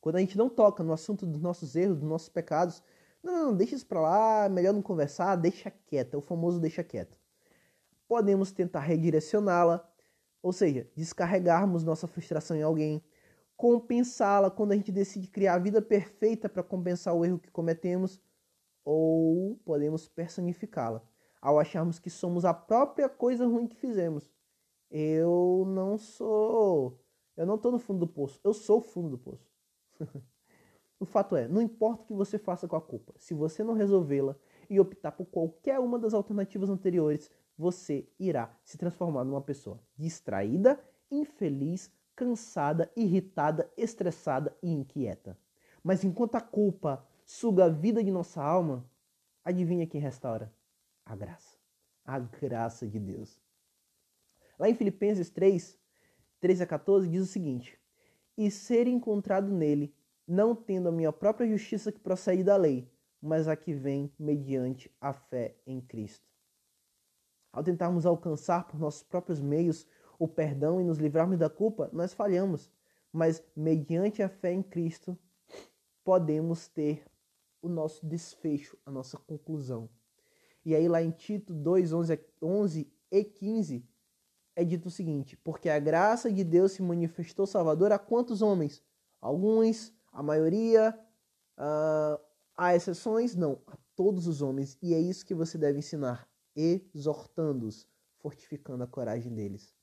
Quando 0.00 0.16
a 0.16 0.20
gente 0.20 0.38
não 0.38 0.48
toca 0.48 0.82
no 0.82 0.92
assunto 0.92 1.26
dos 1.26 1.40
nossos 1.40 1.76
erros, 1.76 1.98
dos 1.98 2.08
nossos 2.08 2.28
pecados, 2.28 2.82
não, 3.22 3.32
não, 3.32 3.46
não 3.46 3.56
deixa 3.56 3.74
isso 3.74 3.86
para 3.86 4.00
lá, 4.00 4.48
melhor 4.48 4.72
não 4.72 4.82
conversar, 4.82 5.36
deixa 5.36 5.70
quieta, 5.70 6.16
é 6.16 6.18
o 6.18 6.22
famoso 6.22 6.60
deixa 6.60 6.82
quieto. 6.82 7.18
Podemos 8.08 8.52
tentar 8.52 8.80
redirecioná-la, 8.80 9.88
ou 10.42 10.52
seja, 10.52 10.88
descarregarmos 10.96 11.84
nossa 11.84 12.06
frustração 12.06 12.56
em 12.56 12.62
alguém, 12.62 13.02
compensá-la 13.56 14.50
quando 14.50 14.72
a 14.72 14.76
gente 14.76 14.90
decide 14.90 15.28
criar 15.28 15.54
a 15.54 15.58
vida 15.58 15.80
perfeita 15.80 16.48
para 16.48 16.62
compensar 16.62 17.14
o 17.14 17.24
erro 17.24 17.38
que 17.38 17.50
cometemos 17.50 18.20
ou 18.84 19.56
podemos 19.64 20.08
personificá-la 20.08 21.02
ao 21.40 21.58
acharmos 21.58 21.98
que 21.98 22.08
somos 22.08 22.44
a 22.44 22.54
própria 22.54 23.08
coisa 23.08 23.46
ruim 23.46 23.66
que 23.66 23.76
fizemos. 23.76 24.30
Eu 24.90 25.64
não 25.66 25.98
sou. 25.98 27.00
Eu 27.36 27.46
não 27.46 27.56
estou 27.56 27.72
no 27.72 27.78
fundo 27.78 28.00
do 28.00 28.06
poço. 28.06 28.40
Eu 28.44 28.54
sou 28.54 28.78
o 28.78 28.82
fundo 28.82 29.10
do 29.10 29.18
poço. 29.18 29.50
o 31.02 31.04
fato 31.04 31.34
é, 31.34 31.48
não 31.48 31.60
importa 31.60 32.04
o 32.04 32.06
que 32.06 32.12
você 32.12 32.38
faça 32.38 32.68
com 32.68 32.76
a 32.76 32.80
culpa, 32.80 33.12
se 33.16 33.34
você 33.34 33.64
não 33.64 33.74
resolvê-la 33.74 34.36
e 34.70 34.78
optar 34.78 35.10
por 35.10 35.26
qualquer 35.26 35.80
uma 35.80 35.98
das 35.98 36.14
alternativas 36.14 36.70
anteriores, 36.70 37.28
você 37.58 38.08
irá 38.20 38.56
se 38.62 38.78
transformar 38.78 39.24
numa 39.24 39.40
pessoa 39.40 39.82
distraída, 39.96 40.78
infeliz, 41.10 41.90
cansada, 42.14 42.88
irritada, 42.94 43.68
estressada 43.76 44.56
e 44.62 44.70
inquieta. 44.70 45.36
Mas 45.82 46.04
enquanto 46.04 46.36
a 46.36 46.40
culpa 46.40 47.04
suga 47.24 47.64
a 47.64 47.68
vida 47.68 48.02
de 48.04 48.12
nossa 48.12 48.40
alma, 48.40 48.88
adivinha 49.44 49.88
quem 49.88 50.00
restaura? 50.00 50.54
A 51.04 51.16
graça. 51.16 51.58
A 52.04 52.20
graça 52.20 52.86
de 52.86 53.00
Deus. 53.00 53.42
Lá 54.56 54.70
em 54.70 54.74
Filipenses 54.76 55.30
3, 55.30 55.76
13 56.38 56.62
a 56.62 56.66
14, 56.66 57.08
diz 57.08 57.22
o 57.22 57.26
seguinte: 57.26 57.76
E 58.36 58.52
ser 58.52 58.86
encontrado 58.86 59.52
nele, 59.52 59.92
não 60.26 60.54
tendo 60.54 60.88
a 60.88 60.92
minha 60.92 61.12
própria 61.12 61.48
justiça 61.48 61.92
que 61.92 62.00
procede 62.00 62.44
da 62.44 62.56
lei, 62.56 62.90
mas 63.20 63.48
a 63.48 63.56
que 63.56 63.72
vem 63.72 64.12
mediante 64.18 64.90
a 65.00 65.12
fé 65.12 65.56
em 65.66 65.80
Cristo. 65.80 66.26
Ao 67.52 67.62
tentarmos 67.62 68.06
alcançar 68.06 68.66
por 68.66 68.78
nossos 68.78 69.02
próprios 69.02 69.40
meios 69.40 69.86
o 70.18 70.26
perdão 70.26 70.80
e 70.80 70.84
nos 70.84 70.98
livrarmos 70.98 71.38
da 71.38 71.50
culpa, 71.50 71.90
nós 71.92 72.12
falhamos, 72.12 72.70
mas 73.12 73.42
mediante 73.54 74.22
a 74.22 74.28
fé 74.28 74.52
em 74.52 74.62
Cristo, 74.62 75.18
podemos 76.02 76.66
ter 76.68 77.04
o 77.60 77.68
nosso 77.68 78.04
desfecho, 78.06 78.76
a 78.84 78.90
nossa 78.90 79.18
conclusão. 79.18 79.88
E 80.64 80.74
aí, 80.74 80.88
lá 80.88 81.02
em 81.02 81.10
Tito 81.10 81.52
2, 81.52 81.92
11, 81.92 82.20
11 82.40 82.92
e 83.10 83.24
15, 83.24 83.84
é 84.54 84.64
dito 84.64 84.86
o 84.86 84.90
seguinte: 84.90 85.36
Porque 85.36 85.68
a 85.68 85.78
graça 85.78 86.32
de 86.32 86.44
Deus 86.44 86.72
se 86.72 86.82
manifestou 86.82 87.46
salvadora 87.46 87.96
a 87.96 87.98
quantos 87.98 88.42
homens? 88.42 88.82
Alguns, 89.20 89.92
a 90.12 90.22
maioria, 90.22 90.96
uh, 91.58 92.20
há 92.56 92.74
exceções? 92.74 93.34
Não, 93.34 93.60
a 93.66 93.76
todos 93.96 94.26
os 94.26 94.42
homens. 94.42 94.78
E 94.82 94.94
é 94.94 95.00
isso 95.00 95.24
que 95.24 95.34
você 95.34 95.56
deve 95.56 95.78
ensinar, 95.78 96.28
exortando-os, 96.54 97.86
fortificando 98.18 98.84
a 98.84 98.86
coragem 98.86 99.34
deles. 99.34 99.74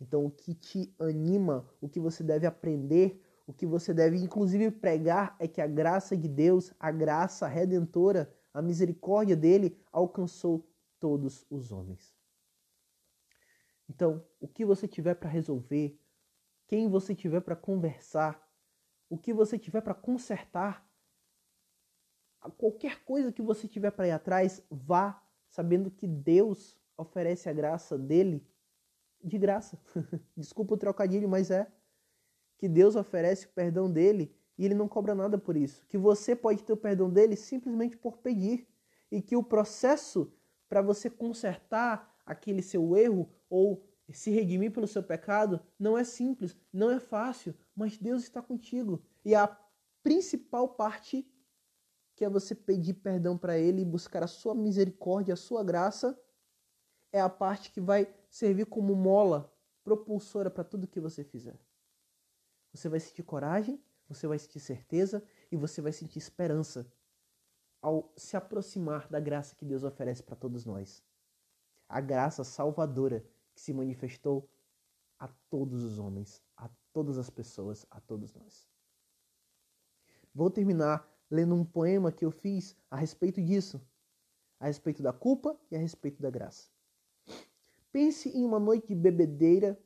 Então, 0.00 0.26
o 0.26 0.30
que 0.30 0.54
te 0.54 0.94
anima, 0.98 1.68
o 1.80 1.88
que 1.88 1.98
você 1.98 2.22
deve 2.22 2.46
aprender, 2.46 3.20
o 3.46 3.52
que 3.52 3.66
você 3.66 3.94
deve 3.94 4.18
inclusive 4.18 4.70
pregar 4.70 5.34
é 5.38 5.48
que 5.48 5.60
a 5.60 5.66
graça 5.66 6.16
de 6.16 6.28
Deus, 6.28 6.72
a 6.78 6.90
graça 6.90 7.46
redentora, 7.46 8.32
a 8.52 8.60
misericórdia 8.60 9.36
dele 9.36 9.80
alcançou 9.92 10.68
todos 11.00 11.46
os 11.50 11.72
homens. 11.72 12.14
Então, 13.88 14.24
o 14.38 14.46
que 14.46 14.64
você 14.64 14.86
tiver 14.86 15.14
para 15.14 15.30
resolver, 15.30 15.98
quem 16.66 16.88
você 16.88 17.14
tiver 17.14 17.40
para 17.40 17.56
conversar, 17.56 18.47
o 19.08 19.16
que 19.16 19.32
você 19.32 19.58
tiver 19.58 19.80
para 19.80 19.94
consertar, 19.94 20.86
qualquer 22.56 23.04
coisa 23.04 23.32
que 23.32 23.42
você 23.42 23.66
tiver 23.66 23.90
para 23.90 24.08
ir 24.08 24.12
atrás, 24.12 24.62
vá 24.70 25.22
sabendo 25.48 25.90
que 25.90 26.06
Deus 26.06 26.78
oferece 26.96 27.48
a 27.48 27.52
graça 27.52 27.98
dele 27.98 28.46
de 29.22 29.38
graça. 29.38 29.78
Desculpa 30.36 30.74
o 30.74 30.78
trocadilho, 30.78 31.28
mas 31.28 31.50
é 31.50 31.70
que 32.58 32.68
Deus 32.68 32.96
oferece 32.96 33.46
o 33.46 33.50
perdão 33.50 33.90
dele 33.90 34.34
e 34.56 34.64
ele 34.64 34.74
não 34.74 34.88
cobra 34.88 35.14
nada 35.14 35.38
por 35.38 35.56
isso. 35.56 35.86
Que 35.86 35.96
você 35.96 36.34
pode 36.34 36.62
ter 36.64 36.72
o 36.72 36.76
perdão 36.76 37.08
dele 37.08 37.36
simplesmente 37.36 37.96
por 37.96 38.18
pedir 38.18 38.68
e 39.10 39.22
que 39.22 39.36
o 39.36 39.42
processo 39.42 40.32
para 40.68 40.82
você 40.82 41.08
consertar 41.08 42.14
aquele 42.26 42.60
seu 42.60 42.96
erro 42.96 43.30
ou 43.48 43.87
se 44.12 44.30
redimir 44.30 44.72
pelo 44.72 44.86
seu 44.86 45.02
pecado 45.02 45.60
não 45.78 45.96
é 45.96 46.04
simples, 46.04 46.56
não 46.72 46.90
é 46.90 46.98
fácil, 46.98 47.54
mas 47.74 47.98
Deus 47.98 48.22
está 48.22 48.40
contigo. 48.40 49.02
E 49.24 49.34
a 49.34 49.46
principal 50.02 50.68
parte 50.68 51.26
que 52.14 52.24
é 52.24 52.28
você 52.28 52.52
pedir 52.52 52.94
perdão 52.94 53.38
para 53.38 53.56
ele 53.56 53.82
e 53.82 53.84
buscar 53.84 54.24
a 54.24 54.26
sua 54.26 54.52
misericórdia, 54.52 55.34
a 55.34 55.36
sua 55.36 55.62
graça, 55.62 56.18
é 57.12 57.20
a 57.20 57.28
parte 57.28 57.70
que 57.70 57.80
vai 57.80 58.12
servir 58.28 58.66
como 58.66 58.94
mola 58.96 59.54
propulsora 59.84 60.50
para 60.50 60.64
tudo 60.64 60.88
que 60.88 60.98
você 60.98 61.22
fizer. 61.22 61.58
Você 62.72 62.88
vai 62.88 62.98
sentir 62.98 63.22
coragem, 63.22 63.80
você 64.08 64.26
vai 64.26 64.38
sentir 64.38 64.58
certeza 64.58 65.22
e 65.50 65.56
você 65.56 65.80
vai 65.80 65.92
sentir 65.92 66.18
esperança 66.18 66.90
ao 67.80 68.12
se 68.16 68.36
aproximar 68.36 69.08
da 69.08 69.20
graça 69.20 69.54
que 69.54 69.64
Deus 69.64 69.84
oferece 69.84 70.22
para 70.22 70.34
todos 70.34 70.64
nós. 70.64 71.02
A 71.88 72.00
graça 72.00 72.42
salvadora 72.42 73.24
que 73.58 73.64
se 73.64 73.74
manifestou 73.74 74.48
a 75.18 75.26
todos 75.50 75.82
os 75.82 75.98
homens, 75.98 76.40
a 76.56 76.70
todas 76.92 77.18
as 77.18 77.28
pessoas, 77.28 77.84
a 77.90 78.00
todos 78.00 78.32
nós. 78.32 78.68
Vou 80.32 80.48
terminar 80.48 81.04
lendo 81.28 81.56
um 81.56 81.64
poema 81.64 82.12
que 82.12 82.24
eu 82.24 82.30
fiz 82.30 82.76
a 82.88 82.94
respeito 82.94 83.42
disso, 83.42 83.84
a 84.60 84.66
respeito 84.66 85.02
da 85.02 85.12
culpa 85.12 85.58
e 85.72 85.74
a 85.74 85.78
respeito 85.78 86.22
da 86.22 86.30
graça. 86.30 86.68
Pense 87.90 88.28
em 88.28 88.44
uma 88.44 88.60
noite 88.60 88.86
de 88.86 88.94
bebedeira 88.94 89.76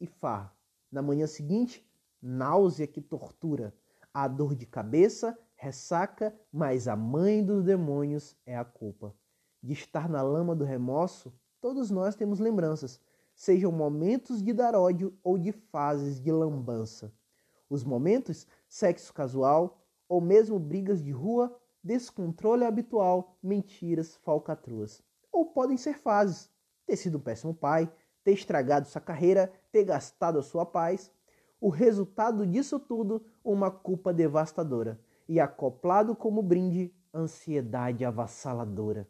e 0.00 0.06
farra. 0.06 0.52
Na 0.90 1.00
manhã 1.00 1.28
seguinte, 1.28 1.88
náusea 2.20 2.88
que 2.88 3.00
tortura, 3.00 3.72
a 4.12 4.26
dor 4.26 4.56
de 4.56 4.66
cabeça, 4.66 5.38
ressaca, 5.54 6.36
mas 6.52 6.88
a 6.88 6.96
mãe 6.96 7.44
dos 7.44 7.62
demônios 7.62 8.36
é 8.44 8.56
a 8.56 8.64
culpa. 8.64 9.14
De 9.62 9.74
estar 9.74 10.08
na 10.08 10.22
lama 10.22 10.56
do 10.56 10.64
remorso, 10.64 11.32
todos 11.60 11.88
nós 11.88 12.16
temos 12.16 12.40
lembranças, 12.40 13.00
sejam 13.42 13.72
momentos 13.72 14.40
de 14.40 14.52
dar 14.52 14.76
ódio 14.76 15.18
ou 15.20 15.36
de 15.36 15.50
fases 15.50 16.20
de 16.20 16.30
lambança. 16.30 17.12
Os 17.68 17.82
momentos, 17.82 18.46
sexo 18.68 19.12
casual 19.12 19.82
ou 20.08 20.20
mesmo 20.20 20.60
brigas 20.60 21.02
de 21.02 21.10
rua, 21.10 21.52
descontrole 21.82 22.64
habitual, 22.64 23.36
mentiras, 23.42 24.14
falcatruas. 24.22 25.02
Ou 25.32 25.46
podem 25.46 25.76
ser 25.76 25.98
fases, 25.98 26.48
ter 26.86 26.94
sido 26.94 27.18
um 27.18 27.20
péssimo 27.20 27.52
pai, 27.52 27.92
ter 28.22 28.30
estragado 28.30 28.86
sua 28.86 29.00
carreira, 29.00 29.52
ter 29.72 29.82
gastado 29.82 30.38
a 30.38 30.42
sua 30.42 30.64
paz. 30.64 31.10
O 31.60 31.68
resultado 31.68 32.46
disso 32.46 32.78
tudo, 32.78 33.26
uma 33.42 33.72
culpa 33.72 34.14
devastadora. 34.14 35.00
E 35.28 35.40
acoplado 35.40 36.14
como 36.14 36.44
brinde, 36.44 36.94
ansiedade 37.12 38.04
avassaladora. 38.04 39.08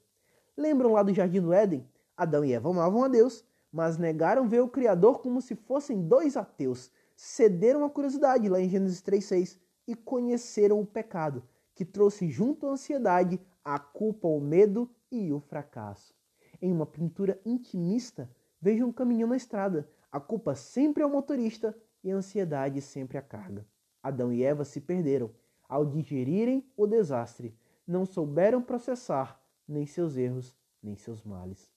Lembram 0.57 0.95
lá 0.95 1.03
do 1.03 1.13
Jardim 1.13 1.43
do 1.43 1.53
Éden? 1.53 1.87
Adão 2.17 2.43
e 2.43 2.55
Eva 2.55 2.71
amavam 2.71 3.05
a 3.05 3.09
Deus, 3.09 3.45
mas 3.73 3.97
negaram 3.97 4.47
ver 4.47 4.61
o 4.61 4.69
Criador 4.69 5.21
como 5.21 5.41
se 5.41 5.55
fossem 5.55 6.03
dois 6.07 6.37
ateus. 6.37 6.93
Cederam 7.17 7.85
à 7.85 7.91
curiosidade, 7.91 8.49
lá 8.49 8.61
em 8.61 8.69
Gênesis 8.69 9.03
3,6, 9.03 9.59
e 9.89 9.95
conheceram 9.95 10.81
o 10.81 10.87
pecado, 10.87 11.43
que 11.75 11.85
trouxe 11.85 12.29
junto 12.29 12.67
à 12.67 12.73
ansiedade, 12.73 13.41
a 13.65 13.79
culpa, 13.79 14.29
o 14.29 14.41
medo 14.41 14.91
e 15.11 15.33
o 15.33 15.41
fracasso. 15.41 16.15
Em 16.61 16.71
uma 16.71 16.87
pintura 16.87 17.41
intimista, 17.45 18.31
veja 18.61 18.85
um 18.85 18.93
caminhão 18.93 19.29
na 19.29 19.37
estrada. 19.37 19.89
A 20.11 20.21
culpa 20.21 20.55
sempre 20.55 21.03
é 21.03 21.07
o 21.07 21.11
motorista 21.11 21.77
e 22.05 22.13
a 22.13 22.17
ansiedade 22.17 22.81
sempre 22.81 23.17
a 23.17 23.23
carga. 23.23 23.67
Adão 24.03 24.33
e 24.33 24.43
Eva 24.43 24.65
se 24.65 24.81
perderam 24.81 25.31
ao 25.69 25.87
digerirem 25.87 26.65
o 26.77 26.87
desastre. 26.87 27.57
Não 27.87 28.05
souberam 28.05 28.61
processar 28.63 29.41
nem 29.67 29.87
seus 29.87 30.17
erros, 30.17 30.55
nem 30.83 30.97
seus 30.97 31.23
males. 31.23 31.73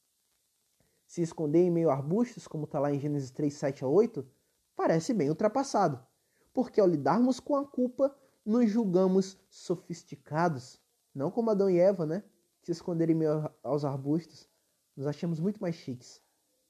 Se 1.05 1.21
esconder 1.21 1.59
em 1.59 1.71
meio 1.71 1.89
a 1.89 1.93
arbustos, 1.93 2.47
como 2.47 2.65
está 2.65 2.79
lá 2.79 2.91
em 2.91 2.99
Gênesis 2.99 3.31
3, 3.31 3.53
7 3.53 3.83
a 3.83 3.87
8, 3.87 4.25
parece 4.75 5.13
bem 5.13 5.29
ultrapassado, 5.29 5.99
porque 6.53 6.79
ao 6.79 6.87
lidarmos 6.87 7.39
com 7.39 7.55
a 7.55 7.65
culpa, 7.65 8.15
nos 8.45 8.69
julgamos 8.69 9.37
sofisticados, 9.49 10.79
não 11.13 11.31
como 11.31 11.51
Adão 11.51 11.69
e 11.69 11.79
Eva, 11.79 12.05
né? 12.05 12.23
Se 12.61 12.71
esconderem 12.71 13.15
em 13.15 13.19
meio 13.19 13.49
aos 13.63 13.85
arbustos 13.85 14.49
nos 14.95 15.07
achamos 15.07 15.39
muito 15.39 15.61
mais 15.61 15.75
chiques. 15.75 16.21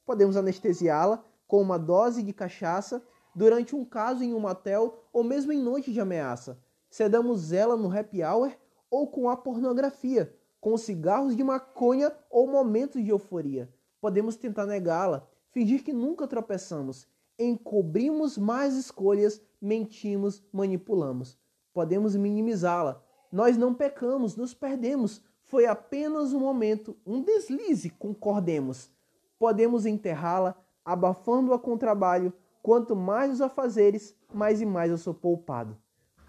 Podemos 0.05 0.35
anestesiá-la 0.35 1.23
com 1.47 1.61
uma 1.61 1.77
dose 1.77 2.23
de 2.23 2.33
cachaça 2.33 3.03
durante 3.35 3.75
um 3.75 3.85
caso 3.85 4.23
em 4.23 4.33
um 4.33 4.39
motel 4.39 5.03
ou 5.13 5.23
mesmo 5.23 5.51
em 5.51 5.61
noite 5.61 5.93
de 5.93 5.99
ameaça. 5.99 6.59
Cedamos 6.89 7.51
ela 7.51 7.75
no 7.75 7.95
happy 7.95 8.23
hour 8.23 8.51
ou 8.89 9.07
com 9.07 9.29
a 9.29 9.37
pornografia, 9.37 10.33
com 10.59 10.77
cigarros 10.77 11.35
de 11.35 11.43
maconha 11.43 12.11
ou 12.29 12.47
momentos 12.47 13.03
de 13.03 13.09
euforia. 13.09 13.71
Podemos 14.05 14.35
tentar 14.35 14.67
negá-la, 14.67 15.27
fingir 15.49 15.83
que 15.83 15.91
nunca 15.91 16.27
tropeçamos, 16.27 17.07
encobrimos 17.39 18.37
mais 18.37 18.75
escolhas, 18.75 19.41
mentimos, 19.59 20.43
manipulamos. 20.53 21.39
Podemos 21.73 22.15
minimizá-la. 22.15 23.03
Nós 23.31 23.57
não 23.57 23.73
pecamos, 23.73 24.35
nos 24.35 24.53
perdemos, 24.53 25.23
foi 25.45 25.65
apenas 25.65 26.33
um 26.33 26.39
momento, 26.39 26.95
um 27.03 27.19
deslize, 27.19 27.89
concordemos. 27.89 28.91
Podemos 29.39 29.87
enterrá-la, 29.87 30.55
abafando-a 30.85 31.57
com 31.57 31.75
trabalho. 31.75 32.31
Quanto 32.61 32.95
mais 32.95 33.31
os 33.31 33.41
afazeres, 33.41 34.15
mais 34.31 34.61
e 34.61 34.67
mais 34.67 34.91
eu 34.91 34.99
sou 34.99 35.15
poupado. 35.15 35.75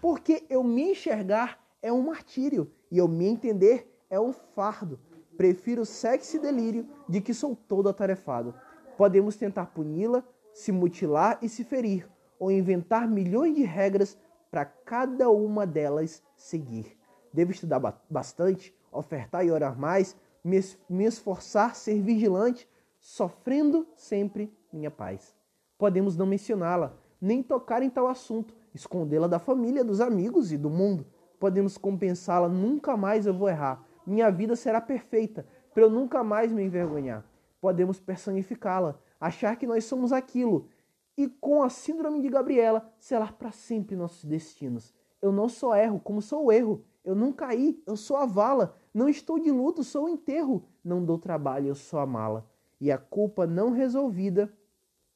Porque 0.01 0.47
eu 0.49 0.63
me 0.63 0.93
enxergar 0.93 1.63
é 1.79 1.93
um 1.93 2.01
martírio 2.01 2.71
e 2.89 2.97
eu 2.97 3.07
me 3.07 3.27
entender 3.27 4.03
é 4.09 4.19
um 4.19 4.33
fardo. 4.33 4.99
Prefiro 5.37 5.85
sexo 5.85 6.37
e 6.37 6.39
delírio 6.39 6.87
de 7.07 7.21
que 7.21 7.33
sou 7.33 7.55
todo 7.55 7.87
atarefado. 7.87 8.55
Podemos 8.97 9.35
tentar 9.35 9.67
puni-la, 9.67 10.23
se 10.51 10.71
mutilar 10.71 11.37
e 11.41 11.47
se 11.47 11.63
ferir, 11.63 12.09
ou 12.39 12.51
inventar 12.51 13.07
milhões 13.07 13.55
de 13.55 13.63
regras 13.63 14.17
para 14.49 14.65
cada 14.65 15.29
uma 15.29 15.67
delas 15.67 16.23
seguir. 16.35 16.97
Devo 17.31 17.51
estudar 17.51 17.79
bastante, 18.09 18.75
ofertar 18.91 19.45
e 19.45 19.51
orar 19.51 19.77
mais, 19.77 20.15
me, 20.43 21.05
esforçar, 21.05 21.75
ser 21.75 22.01
vigilante, 22.01 22.67
sofrendo 22.99 23.87
sempre 23.95 24.51
minha 24.73 24.89
paz. 24.89 25.35
Podemos 25.77 26.17
não 26.17 26.25
mencioná-la, 26.25 26.97
nem 27.21 27.43
tocar 27.43 27.83
em 27.83 27.89
tal 27.91 28.07
assunto, 28.07 28.55
escondê-la 28.73 29.27
da 29.27 29.37
família, 29.37 29.83
dos 29.83 30.01
amigos 30.01 30.51
e 30.51 30.57
do 30.57 30.69
mundo. 30.69 31.05
podemos 31.39 31.77
compensá-la, 31.77 32.49
nunca 32.49 32.97
mais 32.97 33.27
eu 33.27 33.33
vou 33.33 33.47
errar. 33.47 33.86
Minha 34.07 34.31
vida 34.31 34.55
será 34.55 34.79
perfeita, 34.79 35.45
para 35.73 35.83
eu 35.83 35.89
nunca 35.89 36.23
mais 36.23 36.49
me 36.49 36.63
envergonhar. 36.63 37.25
Podemos 37.59 37.99
personificá-la, 37.99 38.97
achar 39.19 39.57
que 39.57 39.67
nós 39.67 39.83
somos 39.83 40.13
aquilo 40.13 40.69
e 41.17 41.27
com 41.27 41.61
a 41.61 41.69
síndrome 41.69 42.21
de 42.21 42.29
Gabriela 42.29 42.89
selar 42.97 43.33
para 43.33 43.51
sempre 43.51 43.97
nossos 43.97 44.23
destinos. 44.23 44.93
Eu 45.21 45.33
não 45.33 45.49
só 45.49 45.75
erro, 45.75 45.99
como 45.99 46.21
sou 46.21 46.45
o 46.45 46.51
erro. 46.53 46.85
Eu 47.03 47.15
não 47.15 47.33
caí, 47.33 47.83
eu 47.85 47.97
sou 47.97 48.15
a 48.15 48.25
vala. 48.25 48.77
Não 48.93 49.09
estou 49.09 49.37
de 49.37 49.51
luto, 49.51 49.83
sou 49.83 50.05
o 50.05 50.09
enterro. 50.09 50.63
Não 50.81 51.03
dou 51.03 51.17
trabalho, 51.17 51.67
eu 51.67 51.75
sou 51.75 51.99
a 51.99 52.05
mala. 52.05 52.49
E 52.79 52.89
a 52.89 52.97
culpa 52.97 53.45
não 53.45 53.71
resolvida 53.71 54.49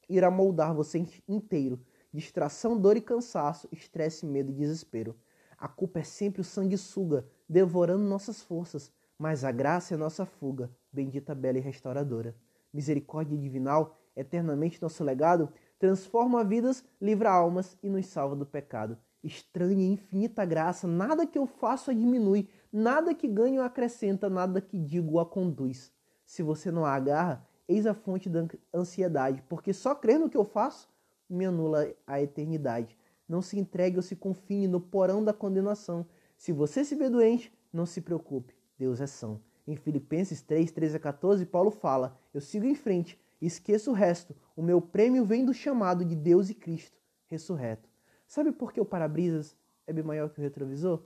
irá 0.06 0.30
moldar 0.30 0.74
você 0.74 1.02
inteiro. 1.26 1.80
Distração, 2.12 2.78
dor 2.78 2.98
e 2.98 3.00
cansaço, 3.00 3.66
estresse, 3.72 4.26
medo 4.26 4.50
e 4.50 4.54
desespero. 4.54 5.16
A 5.62 5.68
culpa 5.68 6.00
é 6.00 6.02
sempre 6.02 6.40
o 6.40 6.44
sanguessuga, 6.44 7.24
devorando 7.48 8.02
nossas 8.02 8.42
forças, 8.42 8.90
mas 9.16 9.44
a 9.44 9.52
graça 9.52 9.94
é 9.94 9.96
nossa 9.96 10.26
fuga, 10.26 10.68
bendita, 10.92 11.36
bela 11.36 11.56
e 11.56 11.60
restauradora. 11.60 12.34
Misericórdia 12.74 13.38
divinal, 13.38 13.96
eternamente 14.16 14.82
nosso 14.82 15.04
legado, 15.04 15.52
transforma 15.78 16.42
vidas, 16.42 16.84
livra 17.00 17.30
almas 17.30 17.78
e 17.80 17.88
nos 17.88 18.06
salva 18.06 18.34
do 18.34 18.44
pecado. 18.44 18.98
Estranha 19.22 19.84
e 19.84 19.92
infinita 19.92 20.44
graça, 20.44 20.88
nada 20.88 21.28
que 21.28 21.38
eu 21.38 21.46
faço 21.46 21.92
a 21.92 21.94
diminui, 21.94 22.48
nada 22.72 23.14
que 23.14 23.28
ganho 23.28 23.62
acrescenta, 23.62 24.28
nada 24.28 24.60
que 24.60 24.76
digo 24.76 25.20
a 25.20 25.24
conduz. 25.24 25.92
Se 26.26 26.42
você 26.42 26.72
não 26.72 26.84
a 26.84 26.92
agarra, 26.92 27.46
eis 27.68 27.86
a 27.86 27.94
fonte 27.94 28.28
da 28.28 28.44
ansiedade, 28.74 29.40
porque 29.48 29.72
só 29.72 29.94
crer 29.94 30.18
no 30.18 30.28
que 30.28 30.36
eu 30.36 30.44
faço 30.44 30.88
me 31.30 31.46
anula 31.46 31.88
a 32.04 32.20
eternidade. 32.20 32.98
Não 33.32 33.40
se 33.40 33.58
entregue 33.58 33.96
ou 33.96 34.02
se 34.02 34.14
confine 34.14 34.68
no 34.68 34.78
porão 34.78 35.24
da 35.24 35.32
condenação. 35.32 36.04
Se 36.36 36.52
você 36.52 36.84
se 36.84 36.94
vê 36.94 37.08
doente, 37.08 37.50
não 37.72 37.86
se 37.86 38.02
preocupe, 38.02 38.54
Deus 38.78 39.00
é 39.00 39.06
são. 39.06 39.40
Em 39.66 39.74
Filipenses 39.74 40.42
3, 40.42 40.70
13 40.70 40.98
a 40.98 41.00
14, 41.00 41.46
Paulo 41.46 41.70
fala: 41.70 42.20
Eu 42.34 42.42
sigo 42.42 42.66
em 42.66 42.74
frente, 42.74 43.18
esqueço 43.40 43.90
o 43.90 43.94
resto, 43.94 44.36
o 44.54 44.62
meu 44.62 44.82
prêmio 44.82 45.24
vem 45.24 45.46
do 45.46 45.54
chamado 45.54 46.04
de 46.04 46.14
Deus 46.14 46.50
e 46.50 46.54
Cristo, 46.54 47.00
ressurreto. 47.26 47.88
Sabe 48.26 48.52
por 48.52 48.70
que 48.70 48.82
o 48.82 48.84
para-brisas 48.84 49.56
é 49.86 49.94
bem 49.94 50.04
maior 50.04 50.28
que 50.28 50.38
o 50.38 50.42
retrovisor? 50.42 51.02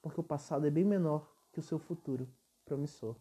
Porque 0.00 0.18
o 0.18 0.24
passado 0.24 0.66
é 0.66 0.70
bem 0.70 0.82
menor 0.82 1.30
que 1.52 1.58
o 1.58 1.62
seu 1.62 1.78
futuro 1.78 2.26
promissor. 2.64 3.16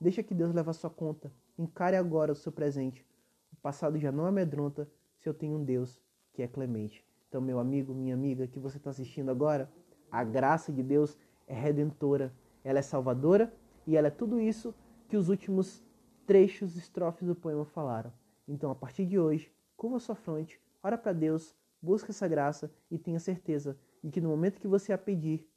Deixa 0.00 0.24
que 0.24 0.34
Deus 0.34 0.52
leve 0.52 0.70
a 0.70 0.72
sua 0.72 0.90
conta. 0.90 1.32
Encare 1.56 1.94
agora 1.94 2.32
o 2.32 2.34
seu 2.34 2.50
presente. 2.50 3.06
O 3.52 3.56
passado 3.58 3.96
já 3.96 4.10
não 4.10 4.26
amedronta 4.26 4.90
se 5.20 5.28
eu 5.28 5.34
tenho 5.34 5.56
um 5.56 5.62
Deus 5.62 6.02
que 6.32 6.42
é 6.42 6.48
clemente. 6.48 7.06
Então, 7.32 7.40
meu 7.40 7.58
amigo, 7.58 7.94
minha 7.94 8.12
amiga, 8.12 8.46
que 8.46 8.58
você 8.58 8.76
está 8.76 8.90
assistindo 8.90 9.30
agora, 9.30 9.66
a 10.10 10.22
graça 10.22 10.70
de 10.70 10.82
Deus 10.82 11.16
é 11.46 11.54
redentora, 11.54 12.30
ela 12.62 12.78
é 12.78 12.82
salvadora 12.82 13.50
e 13.86 13.96
ela 13.96 14.08
é 14.08 14.10
tudo 14.10 14.38
isso 14.38 14.74
que 15.08 15.16
os 15.16 15.30
últimos 15.30 15.82
trechos, 16.26 16.76
estrofes 16.76 17.26
do 17.26 17.34
poema 17.34 17.64
falaram. 17.64 18.12
Então, 18.46 18.70
a 18.70 18.74
partir 18.74 19.06
de 19.06 19.18
hoje, 19.18 19.50
curva 19.78 19.98
sua 19.98 20.14
fronte, 20.14 20.60
ora 20.82 20.98
para 20.98 21.14
Deus, 21.14 21.56
busca 21.80 22.10
essa 22.10 22.28
graça 22.28 22.70
e 22.90 22.98
tenha 22.98 23.18
certeza 23.18 23.78
de 24.04 24.10
que 24.10 24.20
no 24.20 24.28
momento 24.28 24.60
que 24.60 24.68
você 24.68 24.92
a 24.92 24.98
pedir, 24.98 25.48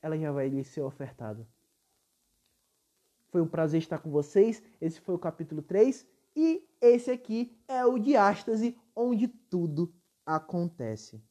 ela 0.00 0.16
já 0.16 0.32
vai 0.32 0.48
lhe 0.48 0.64
ser 0.64 0.80
ofertada. 0.80 1.46
Foi 3.28 3.42
um 3.42 3.46
prazer 3.46 3.82
estar 3.82 3.98
com 3.98 4.10
vocês. 4.10 4.62
Esse 4.80 4.98
foi 4.98 5.14
o 5.14 5.18
capítulo 5.18 5.60
3 5.60 6.06
e 6.34 6.66
esse 6.80 7.10
aqui 7.10 7.54
é 7.68 7.84
o 7.84 7.98
diástase 7.98 8.74
onde 8.94 9.28
tudo 9.28 9.92
acontece. 10.26 11.22